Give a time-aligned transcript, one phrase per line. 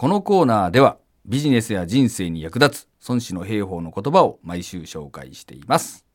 [0.00, 6.06] このコーナーではビジネスや人生に役立つ孫子の兵法の言葉を毎週紹介しています。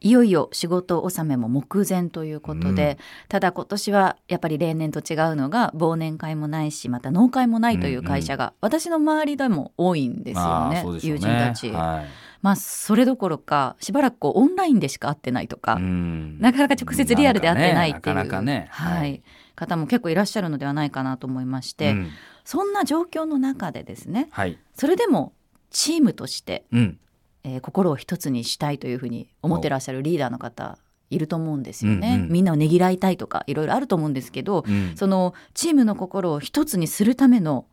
[0.00, 11.18] いよいよ仕事納めも目前ということで、うんただ今年はやっぱり例年と違うのが忘年会もないしまた納会もないという会社が、私の周りでも多いんですよまあね友。
[11.18, 11.68] 人たち。
[11.68, 12.06] はい。
[12.40, 18.68] まあそれどころかしばらくこうオンラインでしか会ってないとか、うんなかなか直接リアルで会ってないっていう、ね。
[18.70, 19.22] はい、
[19.54, 22.10] 方も結構いらっしゃるのではないかなと思いまして、うん
[22.50, 24.56] そんな状況の中でですねはい。
[24.74, 25.34] それでも
[25.68, 26.98] チームとして、うん。
[27.44, 30.78] えー心を一つにしたいというふうに思ってらっしゃるリーダーの方
[31.10, 37.66] いると思うんですよね、うんうんみんなをねぎらいたいとかいろいろあると思うんですけど、うんそのチームの心を一つにするための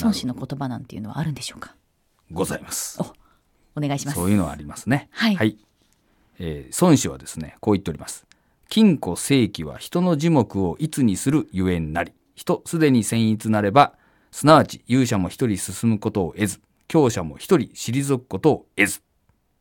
[0.00, 1.74] 孫子の言葉なんていうのはあるんでしょうか？
[2.32, 2.98] ございます。
[3.76, 5.10] お願いしますそういうのはありますね。
[5.12, 5.58] はい
[6.38, 8.26] えー孫子はですね、こう言っております。
[8.68, 12.12] 金庫正規は人の樹木をいつにするゆえんなり。
[12.36, 13.94] 人すでに僭越なれば、
[14.30, 19.00] すなわち勇者も一人進むことを得ず、強者も一人退くことを得ず。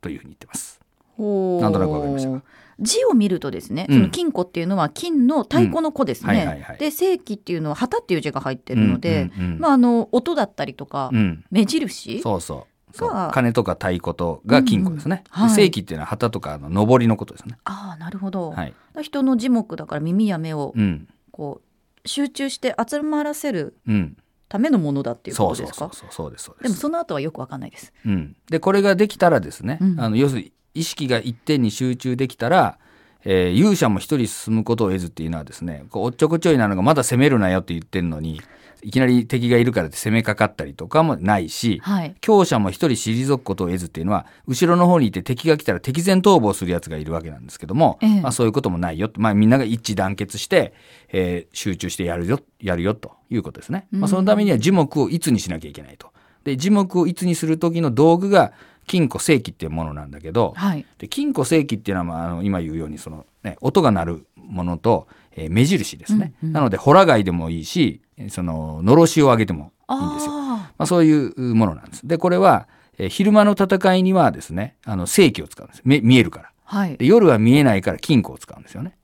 [0.01, 0.79] というふうに言ってます。
[1.17, 2.43] なんとなくわかりましたか？
[2.77, 6.27] 字を見るとですね、うんその金庫っていうのは金の太鼓の子です。
[6.27, 11.45] ねで正規っていうのは旗っていう字が入ってるので、まああの音だったりとか、うん。
[11.49, 12.95] 目印そうそう。
[12.97, 15.23] そうが金とか太鼓とが金庫ですね。
[15.33, 17.57] 正規っていうのは旗とかの上りのことですね。
[17.63, 18.73] ああなるほど、はい。
[19.01, 21.07] 人の字目だから耳や目をうん。
[21.31, 21.64] こう
[22.05, 24.17] 集中して集まらせるうん。
[24.47, 25.77] ためのものだっていうことですか？
[25.77, 26.09] そうそうそう。
[26.11, 26.63] そうです、そう。
[26.63, 27.91] でもその後はよくわかんないです。
[28.05, 32.77] うん、でこれができたらですね、うんあの要するに意識が一点に集中できたら、
[33.23, 38.39] えー勇者も一人進むことを得ずっていうのはですねこうおっちょこちょいなのがまだ攻めるなよって言ってるのに
[38.85, 42.15] いきなり敵がいるからって攻めかかったりとかもないし、はい。
[42.21, 50.73] 強者も一人退くことを得ずっていうのは後ろの方にいて敵が来たら敵前逃亡するやつがいるわけなんですけども、ええまあ、そういうこともないよ、まあ、みんなが一致団結して、
[51.09, 56.11] えー集中してやるよやるよということですね、まあ、そのためには樹木をいつにしなきゃいけないと
[56.43, 58.53] で樹木をいつにする時の道具が
[58.87, 60.85] 金庫正規っていうものなんだけど、はい。
[60.99, 70.31] で金庫正規っていうのは、まあ、あの今言うようにその、ね、音が鳴るものと、えー目印ですね、うんうんなのでホラ貝でもいいしえーそののろしを上げてもいいんですよ。
[70.33, 72.07] あまあ、そういうものなんです。
[72.07, 76.77] でこれは、えー昼間の戦いにはですねあの正規を使うんですめ見えるからあ。
[76.77, 76.97] はい。
[76.97, 78.95] で夜は見えないから金庫を使うんですよね。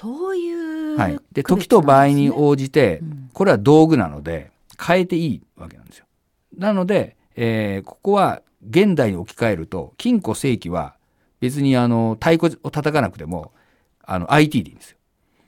[0.00, 0.96] そういう。
[0.96, 6.06] はい、で時と場合に応じて、うんこれは道具なので変えていいわけなんですよ。
[6.56, 10.94] なので、えーここは現代に置き換えると金庫正規は
[11.40, 13.52] 別にあの太鼓を叩かなくても
[14.04, 14.96] あの IT でいいんですよ。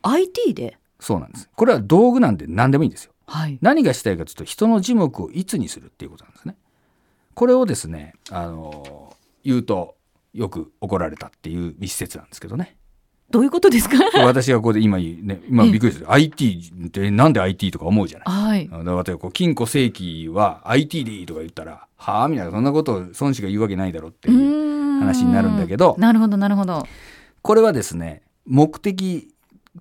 [0.02, 0.78] IT で？
[1.00, 1.48] そうなんです。
[1.54, 3.12] これは道具なんで何でもいいんですよ。
[3.26, 3.58] はい。
[3.60, 6.56] 何がしたいかというと人の樹木をいつにするっていうことなんですね。
[7.34, 9.96] これをですね、あの言うと
[10.34, 12.76] よく怒られたっていう一節なんですけどね。
[13.30, 13.96] どういうことですか？
[14.24, 16.12] 私がここで今ね、今びっくりする。
[16.12, 18.28] IT ってなんで IT とか思うじゃない？
[18.28, 18.84] はい。
[18.84, 24.72] だからこう金庫正規は IT でいいとか言ったら、はあみたいな、そんなことを孫子が言うわけないだろうっていう。
[25.02, 26.86] 話話になるんだけどなるほど、なるほど。
[27.42, 29.31] これはですね、目的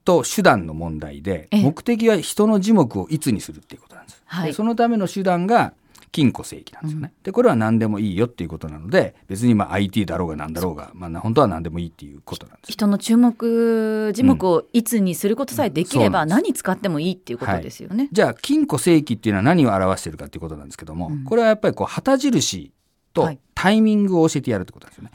[0.06, 4.22] と手段の問題で、ええ目的は人の樹木をいつにするっていうことなんです。
[4.26, 5.74] はいでそのための手段が
[6.12, 7.14] 金庫正規なんですよね。
[7.24, 12.72] で、これは何でもいいよっていうことなので、別にまあ IT だろうが何だろうが、まあ本当は何でもいいっていうことなんです。
[12.72, 18.10] 人の注目字目をいつにすることさえできれば何使ってもいいっていうことですよね。
[18.12, 22.72] じゃあ、金庫正規っていうのは何を表しているかっていうことなんですけども、うんこれはやっぱりこう旗印
[23.14, 25.12] とはいタイミングを教えてやるってことですよね。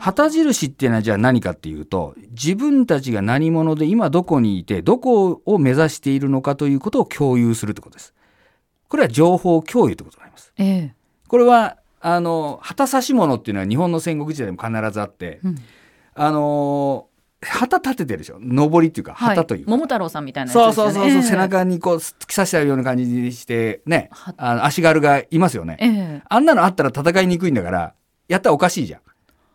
[0.00, 8.12] 旗印っていうのはじゃあ何かっていうと自分たちが何者で今どこにいてどこを目指しているのかということを共有するってことです。
[8.88, 10.52] これは情報共有ってことになります。
[10.58, 10.94] ええ。
[11.28, 15.56] これはあの旗差し物っていうのは日本の戦国時代でも必ずあって、うん
[16.16, 17.08] あの
[17.44, 18.38] 旗立ててるでしょ。
[18.40, 19.36] 上りっていうかはい。
[19.36, 21.28] 旗というか、桃太郎さんみたいなそうそうそうそう、やつですよね。
[21.30, 24.08] 背中にこう突き刺してあるような感じにしてね。
[24.12, 26.22] はあの足軽がいますよね、ええ。
[26.28, 27.94] あんなのあったら戦いにくいんだから
[28.28, 29.00] やったらおかしいじゃん。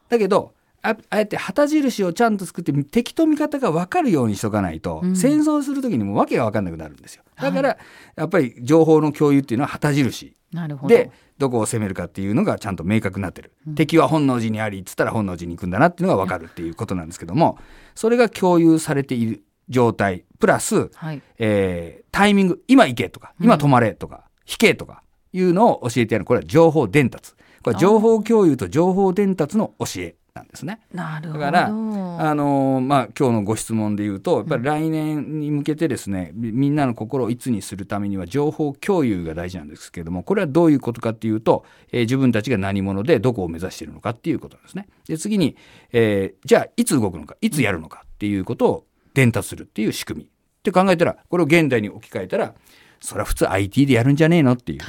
[0.10, 5.16] だけどあああえて旗印をちゃんと作って敵と味方が分かるようにしとかないと、うん。
[5.16, 7.24] 戦争する時にもう訳が分かんなくなるんですよ。
[7.42, 7.78] だから、
[8.16, 10.36] やっぱり情報の共有っていうのは旗印。
[10.54, 10.96] なるほど。
[10.96, 13.76] でどこを攻めるかっていうのがちゃんと明確になってる、うん。
[13.76, 17.58] 敵は本能寺にありっつったら本能寺に行くんだなっていうのが分かるっていうことなんですけども
[17.96, 20.26] それが共有されている状態。
[20.40, 21.22] プラス、はい。
[21.38, 26.26] えータイミング今行けとか今止まれとか、引けとかいうのを教えてやる。
[26.26, 27.34] これは情報伝達。
[27.64, 30.80] これは情報共有と情報伝達の教えなんですね。
[30.94, 31.40] なるほど。
[31.40, 44.88] だからあのーまあ今日のご質問で言うとやっぱり来年に向けてですね、みみんなの心をいつにするためには情報共有が大事なんですけれどもこれはどういうことかっていうと、えー自分たちが何者でどこを目指しているのかっていうことなんですね。
[45.08, 45.56] で次に、
[45.92, 50.30] えーじゃあいつ動くのかいつやるのかっていうことを伝達するっていう仕組みっ
[50.64, 52.54] て考えたらこれを現代に置き換えたら
[53.02, 54.80] それは普通 IT でやるんじゃねえのっていう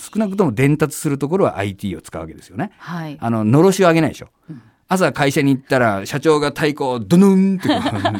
[0.00, 2.72] 少なくとも伝達するところは IT を使うわけですよね。
[2.78, 3.16] はい。
[3.20, 4.28] あの、のろしを上げないでしょ。
[4.92, 7.68] 朝会社に行ったら、社長が太鼓をドヌンって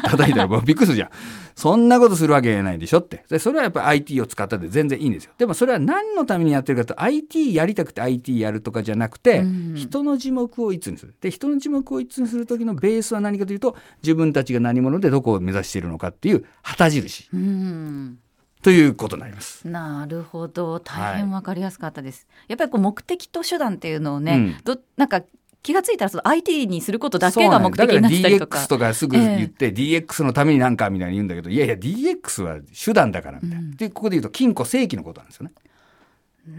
[0.09, 1.09] 叩いたらびっくりするじゃん。
[1.53, 3.25] そんなことするわけないでしょって。
[3.29, 5.33] でそれはやっぱり IT を使ったで全然いいんですよ。
[5.37, 11.13] でもそれは何のためにやってるかと、IT やりたくて IT やるとかじゃなくて、うん人の字幕を一にする。
[11.19, 18.19] で、人の字幕を一にする時のベースは何かというと、自分たちが何者でどこを目指しているのかっていう旗印うん。
[18.61, 19.67] ということになります。
[19.67, 25.21] なるほど大変わかりやすかったです、やっぱりこう目的と手段っていうのをね、うんどなんか
[25.63, 28.59] 気がついたらその IT にすることだけが目的になってたりとか。
[28.59, 33.75] だから DX とかすぐ言って、DX のためになんかみたいに言うんだけど、いやいや、DX は手段だからみたいな。
[33.75, 35.53] で、ここで言うと、金庫正規のことなんですよね。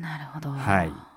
[0.00, 1.11] なるほど、はい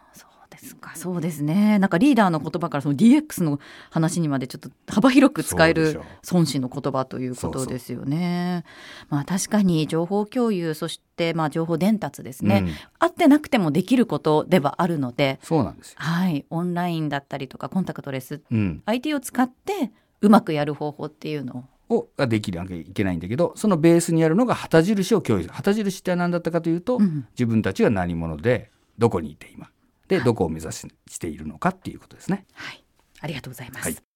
[0.62, 0.96] ですか？
[0.96, 1.80] そうですね。
[1.80, 3.60] なんかリーダーの言葉からその DX の
[3.90, 8.64] 話にまでちょっと幅広く使える孫子の言葉ということですよね。
[9.10, 12.74] まあ確かに情報共有そしてまあ情報伝達ですね、うん。
[13.00, 15.40] あってなくてもできることではあるので。
[15.44, 15.98] そうなんですよ。
[16.00, 16.46] はい。
[16.50, 18.84] オンラインだったりとかコンタクトレスうん。
[18.86, 19.92] IT を使って
[20.22, 21.64] うまくやる方法っていうのを。
[21.88, 25.54] をができなきゃいけないんだけど、そのベースにあるのが旗印を共有する。
[25.54, 27.28] 旗印って何だったかというと、うん。
[27.34, 29.70] 自分たちが何者で、どこにいて今。
[30.08, 32.46] で、どこを目指ししているのかっていうことですね。
[32.54, 32.84] はい。
[33.22, 34.15] ありがとうございます、はい